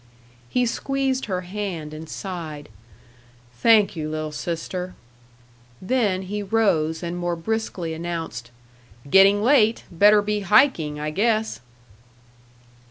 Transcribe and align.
He 0.49 0.65
squeezed 0.65 1.25
her 1.25 1.41
hand 1.41 1.93
and 1.93 2.09
sighed, 2.09 2.69
"Thank 3.53 3.95
you, 3.95 4.09
little 4.09 4.31
sister." 4.31 4.95
Then 5.79 6.23
he 6.23 6.41
rose 6.41 7.03
and 7.03 7.15
more 7.15 7.35
briskly 7.35 7.93
announced, 7.93 8.49
"Getting 9.07 9.43
late 9.43 9.83
better 9.91 10.23
be 10.23 10.39
hiking, 10.39 10.99
I 10.99 11.11
guess." 11.11 11.61